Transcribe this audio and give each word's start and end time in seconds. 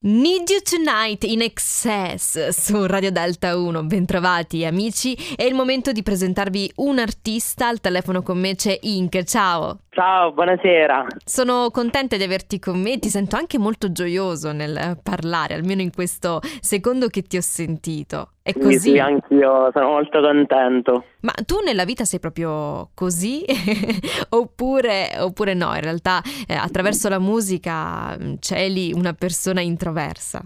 Need 0.00 0.48
You 0.48 0.60
Tonight 0.62 1.24
in 1.24 1.42
Excess 1.42 2.50
su 2.50 2.86
Radio 2.86 3.10
Delta 3.10 3.58
1. 3.58 3.82
Bentrovati 3.82 4.64
amici, 4.64 5.18
è 5.34 5.42
il 5.42 5.54
momento 5.54 5.90
di 5.90 6.04
presentarvi 6.04 6.70
un 6.76 7.00
artista. 7.00 7.66
Al 7.66 7.80
telefono 7.80 8.22
con 8.22 8.38
me 8.38 8.54
c'è 8.54 8.78
Ink. 8.82 9.24
Ciao. 9.24 9.80
Ciao, 9.98 10.30
buonasera. 10.30 11.06
Sono 11.24 11.70
contenta 11.72 12.16
di 12.16 12.22
averti 12.22 12.60
con 12.60 12.80
me, 12.80 13.00
ti 13.00 13.08
sento 13.08 13.34
anche 13.34 13.58
molto 13.58 13.90
gioioso 13.90 14.52
nel 14.52 14.96
parlare, 15.02 15.54
almeno 15.54 15.82
in 15.82 15.92
questo 15.92 16.38
secondo 16.60 17.08
che 17.08 17.22
ti 17.22 17.36
ho 17.36 17.40
sentito. 17.40 18.34
È 18.40 18.52
così? 18.52 18.78
Sì, 18.78 18.90
sì, 18.90 18.98
anch'io 19.00 19.70
sono 19.72 19.88
molto 19.88 20.20
contento. 20.20 21.04
Ma 21.22 21.32
tu 21.44 21.56
nella 21.64 21.84
vita 21.84 22.04
sei 22.04 22.20
proprio 22.20 22.90
così? 22.94 23.44
oppure, 24.30 25.10
oppure, 25.18 25.54
no? 25.54 25.74
In 25.74 25.80
realtà 25.80 26.22
eh, 26.46 26.54
attraverso 26.54 27.08
la 27.08 27.18
musica 27.18 28.16
mm, 28.16 28.34
celi 28.38 28.92
una 28.94 29.14
persona 29.14 29.62
introversa? 29.62 30.40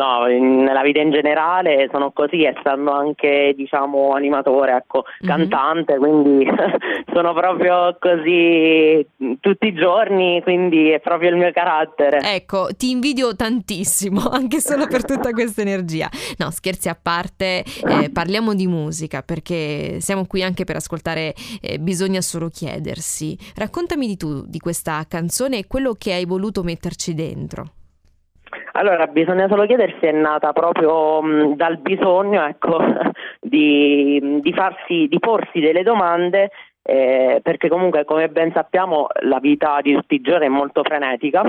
No, 0.00 0.26
in, 0.28 0.62
nella 0.62 0.80
vita 0.80 1.02
in 1.02 1.10
generale 1.10 1.90
sono 1.92 2.10
così, 2.10 2.42
essendo 2.42 2.90
anche 2.90 3.52
diciamo 3.54 4.14
animatore, 4.14 4.74
ecco, 4.74 5.04
mm-hmm. 5.04 5.30
cantante, 5.30 5.98
quindi 5.98 6.46
sono 7.12 7.34
proprio 7.34 7.98
così 8.00 9.06
tutti 9.40 9.66
i 9.66 9.74
giorni, 9.74 10.40
quindi 10.42 10.88
è 10.88 11.00
proprio 11.00 11.28
il 11.28 11.36
mio 11.36 11.52
carattere. 11.52 12.20
Ecco, 12.22 12.68
ti 12.74 12.88
invidio 12.88 13.36
tantissimo, 13.36 14.22
anche 14.32 14.60
solo 14.60 14.86
per 14.86 15.04
tutta 15.04 15.32
questa 15.32 15.60
energia. 15.60 16.08
No, 16.38 16.50
scherzi 16.50 16.88
a 16.88 16.96
parte, 17.00 17.62
eh, 17.62 18.10
parliamo 18.10 18.54
di 18.54 18.66
musica, 18.66 19.20
perché 19.20 20.00
siamo 20.00 20.24
qui 20.24 20.42
anche 20.42 20.64
per 20.64 20.76
ascoltare 20.76 21.34
eh, 21.60 21.78
Bisogna 21.78 22.22
solo 22.22 22.48
chiedersi. 22.48 23.36
Raccontami 23.54 24.06
di 24.06 24.16
tu, 24.16 24.44
di 24.46 24.60
questa 24.60 25.04
canzone 25.06 25.58
e 25.58 25.66
quello 25.66 25.92
che 25.98 26.14
hai 26.14 26.24
voluto 26.24 26.62
metterci 26.62 27.12
dentro. 27.12 27.72
Allora, 28.72 29.06
bisogna 29.06 29.48
solo 29.48 29.66
chiedersi, 29.66 30.06
è 30.06 30.12
nata 30.12 30.52
proprio 30.52 31.20
mh, 31.22 31.56
dal 31.56 31.78
bisogno 31.78 32.44
ecco, 32.46 32.78
di, 33.40 34.40
di, 34.40 34.52
farsi, 34.52 35.06
di 35.08 35.18
porsi 35.18 35.60
delle 35.60 35.82
domande 35.82 36.50
eh, 36.82 37.40
perché 37.42 37.68
comunque 37.68 38.04
come 38.04 38.28
ben 38.28 38.52
sappiamo 38.52 39.06
la 39.22 39.38
vita 39.38 39.78
di 39.82 39.92
tutti 39.94 40.14
i 40.14 40.20
giorni 40.20 40.46
è 40.46 40.48
molto 40.48 40.82
frenetica 40.82 41.42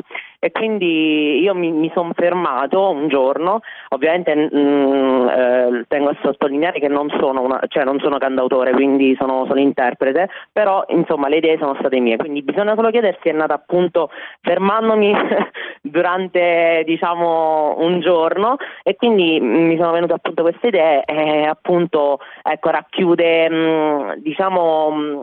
e 0.44 0.52
quindi 0.52 1.40
io 1.40 1.54
mi, 1.54 1.72
mi 1.72 1.92
sono 1.94 2.14
fermato 2.16 2.90
un 2.90 3.08
giorno, 3.08 3.62
ovviamente 3.90 4.34
mh, 4.34 4.50
mm, 4.58 5.28
eh, 5.28 5.86
tengo 5.88 6.10
a 6.10 6.18
sottolineare 6.22 6.80
che 6.80 6.88
non 6.88 7.10
sono, 7.20 7.42
una, 7.42 7.60
cioè 7.68 7.84
non 7.84 8.00
sono 8.00 8.18
cantautore, 8.18 8.72
quindi 8.72 9.16
sono, 9.20 9.46
sono, 9.46 9.60
interprete, 9.60 10.30
però 10.52 10.84
insomma 10.88 11.28
le 11.28 11.38
idee 11.38 11.58
sono 11.60 11.76
state 11.78 12.00
mie, 12.00 12.18
quindi 12.18 12.42
bisogna 12.42 12.74
solo 12.74 12.90
chiedersi, 12.90 13.30
è 13.30 13.34
nata 13.34 13.54
appunto 13.54 14.10
fermandomi 14.42 15.14
durante 15.82 16.82
diciamo 16.86 17.76
un 17.78 18.00
giorno. 18.00 18.56
E 18.84 18.96
quindi 18.96 19.40
mi 19.40 19.78
sono 19.78 19.92
venute 19.92 20.14
appunto 20.14 20.42
queste 20.42 20.68
idee 20.68 21.04
e 21.06 21.44
appunto 21.44 22.20
ecco 22.42 22.70
racchiude 22.72 23.50
mh, 23.50 23.56
mm, 23.56 24.12
diciamo 24.18 24.90
mh, 24.90 25.21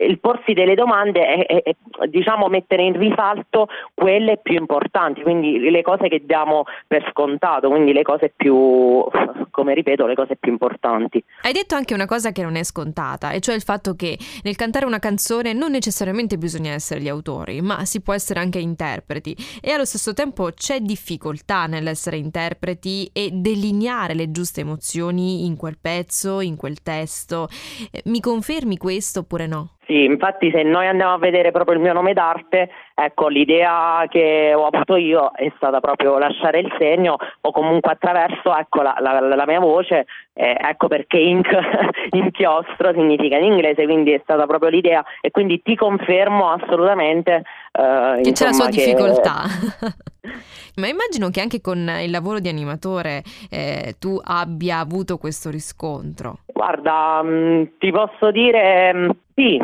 il 0.00 0.18
porsi 0.18 0.52
delle 0.52 0.74
domande 0.74 1.26
è, 1.26 1.46
è, 1.46 1.62
è, 1.62 2.06
diciamo 2.08 2.48
mettere 2.48 2.82
in 2.82 2.98
risalto 2.98 3.68
quelle 3.94 4.38
più 4.42 4.54
importanti, 4.54 5.22
quindi 5.22 5.58
le 5.70 5.82
cose 5.82 6.08
che 6.08 6.22
diamo 6.24 6.64
per 6.86 7.08
scontato, 7.10 7.68
quindi 7.68 7.92
le 7.92 8.02
cose 8.02 8.32
più, 8.34 9.04
come 9.50 9.74
ripeto, 9.74 10.06
le 10.06 10.14
cose 10.14 10.36
più 10.36 10.52
importanti. 10.52 11.22
Hai 11.42 11.52
detto 11.52 11.74
anche 11.74 11.94
una 11.94 12.06
cosa 12.06 12.32
che 12.32 12.42
non 12.42 12.56
è 12.56 12.64
scontata, 12.64 13.30
e 13.30 13.40
cioè 13.40 13.54
il 13.54 13.62
fatto 13.62 13.94
che 13.94 14.18
nel 14.42 14.56
cantare 14.56 14.86
una 14.86 14.98
canzone 14.98 15.52
non 15.52 15.70
necessariamente 15.70 16.36
bisogna 16.36 16.72
essere 16.72 17.00
gli 17.00 17.08
autori, 17.08 17.60
ma 17.60 17.84
si 17.84 18.02
può 18.02 18.12
essere 18.12 18.40
anche 18.40 18.58
interpreti 18.58 19.36
e 19.60 19.72
allo 19.72 19.84
stesso 19.84 20.12
tempo 20.12 20.50
c'è 20.54 20.80
difficoltà 20.80 21.66
nell'essere 21.66 22.16
interpreti 22.16 23.08
e 23.12 23.30
delineare 23.32 24.14
le 24.14 24.30
giuste 24.30 24.62
emozioni 24.62 25.46
in 25.46 25.56
quel 25.56 25.78
pezzo, 25.80 26.40
in 26.40 26.56
quel 26.56 26.82
testo. 26.82 27.48
Eh, 27.90 28.02
mi 28.06 28.20
confermi 28.20 28.76
questo 28.76 29.20
oppure 29.20 29.46
no? 29.46 29.75
Sì, 29.86 30.02
infatti 30.02 30.50
se 30.50 30.64
noi 30.64 30.88
andiamo 30.88 31.12
a 31.12 31.18
vedere 31.18 31.52
proprio 31.52 31.76
il 31.76 31.80
mio 31.80 31.92
nome 31.92 32.12
d'arte, 32.12 32.70
ecco 32.92 33.28
l'idea 33.28 34.04
che 34.08 34.52
ho 34.52 34.66
avuto 34.66 34.96
io 34.96 35.30
è 35.32 35.52
stata 35.54 35.78
proprio 35.78 36.18
lasciare 36.18 36.58
il 36.58 36.74
segno 36.76 37.16
o 37.42 37.52
comunque 37.52 37.92
attraverso 37.92 38.56
ecco, 38.56 38.82
la, 38.82 38.96
la, 38.98 39.20
la, 39.20 39.46
mia 39.46 39.60
voce, 39.60 40.06
eh, 40.32 40.56
ecco 40.60 40.88
perché 40.88 41.18
ink, 41.18 41.48
inchiostro 42.10 42.92
significa 42.94 43.36
in 43.36 43.44
inglese, 43.44 43.84
quindi 43.84 44.10
è 44.10 44.20
stata 44.24 44.44
proprio 44.46 44.70
l'idea 44.70 45.04
e 45.20 45.30
quindi 45.30 45.62
ti 45.62 45.76
confermo 45.76 46.50
assolutamente 46.50 47.44
eh, 47.70 48.20
che 48.22 48.32
c'è 48.32 48.46
la 48.46 48.52
sua 48.52 48.66
che... 48.66 48.72
difficoltà. 48.72 49.42
Ma 50.76 50.88
immagino 50.88 51.30
che 51.30 51.40
anche 51.40 51.60
con 51.60 51.78
il 52.02 52.10
lavoro 52.10 52.40
di 52.40 52.48
animatore 52.48 53.22
eh, 53.48 53.94
tu 54.00 54.20
abbia 54.22 54.78
avuto 54.80 55.16
questo 55.16 55.48
riscontro. 55.48 56.38
Guarda, 56.56 57.20
mm, 57.22 57.64
ti 57.78 57.90
posso 57.90 58.30
dire 58.30 58.94
mm, 58.94 59.10
sì, 59.34 59.60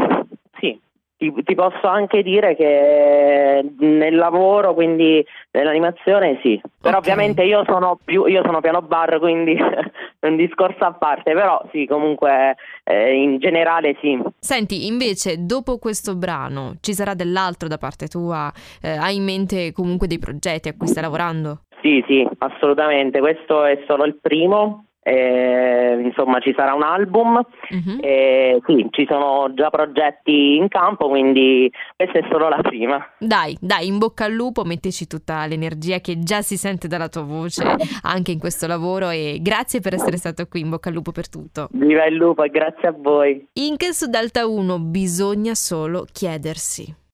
sì. 0.58 0.78
Ti, 1.16 1.32
ti, 1.42 1.54
posso 1.54 1.86
anche 1.86 2.22
dire 2.22 2.54
che 2.54 3.64
nel 3.78 4.14
lavoro, 4.14 4.74
quindi 4.74 5.24
nell'animazione, 5.52 6.38
sì. 6.42 6.60
Però 6.60 6.98
okay. 6.98 7.12
ovviamente 7.12 7.44
io 7.44 7.64
sono, 7.64 7.98
più, 8.04 8.26
io 8.26 8.42
sono 8.44 8.60
piano 8.60 8.82
bar, 8.82 9.18
quindi 9.20 9.54
è 10.18 10.26
un 10.26 10.36
discorso 10.36 10.84
a 10.84 10.92
parte, 10.92 11.32
però 11.32 11.62
sì, 11.70 11.86
comunque 11.86 12.56
eh, 12.84 13.14
in 13.14 13.38
generale 13.38 13.96
sì. 14.02 14.20
Senti, 14.38 14.86
invece, 14.86 15.46
dopo 15.46 15.78
questo 15.78 16.14
brano 16.14 16.74
ci 16.82 16.92
sarà 16.92 17.14
dell'altro 17.14 17.68
da 17.68 17.78
parte 17.78 18.06
tua? 18.06 18.52
Eh, 18.82 18.90
hai 18.90 19.16
in 19.16 19.24
mente 19.24 19.72
comunque 19.72 20.08
dei 20.08 20.18
progetti 20.18 20.68
a 20.68 20.74
cui 20.76 20.88
stai 20.88 21.04
lavorando? 21.04 21.62
Sì, 21.80 22.04
sì, 22.06 22.28
assolutamente. 22.38 23.20
Questo 23.20 23.64
è 23.64 23.82
solo 23.86 24.04
il 24.04 24.18
primo 24.20 24.88
eh, 25.02 26.00
insomma 26.04 26.38
ci 26.38 26.54
sarà 26.56 26.74
un 26.74 26.82
album, 26.82 27.34
uh-huh. 27.36 27.98
eh, 28.00 28.60
sì, 28.66 28.86
ci 28.90 29.06
sono 29.08 29.52
già 29.54 29.68
progetti 29.68 30.56
in 30.56 30.68
campo, 30.68 31.08
quindi 31.08 31.70
questa 31.96 32.20
è 32.20 32.28
solo 32.30 32.48
la 32.48 32.60
prima. 32.62 33.04
Dai, 33.18 33.56
dai, 33.60 33.88
in 33.88 33.98
bocca 33.98 34.26
al 34.26 34.32
lupo, 34.32 34.62
metteci 34.64 35.06
tutta 35.06 35.44
l'energia 35.46 35.98
che 35.98 36.20
già 36.20 36.40
si 36.40 36.56
sente 36.56 36.86
dalla 36.86 37.08
tua 37.08 37.22
voce 37.22 37.64
anche 38.02 38.30
in 38.30 38.38
questo 38.38 38.66
lavoro 38.66 39.10
e 39.10 39.38
grazie 39.40 39.80
per 39.80 39.94
essere 39.94 40.16
stato 40.16 40.46
qui, 40.46 40.60
in 40.60 40.70
bocca 40.70 40.88
al 40.88 40.94
lupo 40.94 41.10
per 41.10 41.28
tutto. 41.28 41.68
Viva 41.72 42.04
il 42.04 42.14
lupo 42.14 42.44
e 42.44 42.50
grazie 42.50 42.88
a 42.88 42.94
voi. 42.96 43.48
In 43.54 43.76
che 43.76 43.92
su 43.92 44.06
Delta 44.06 44.46
1 44.46 44.78
bisogna 44.78 45.54
solo 45.54 46.06
chiedersi. 46.10 47.00